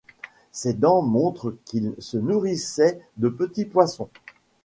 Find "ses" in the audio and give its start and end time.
0.51-0.73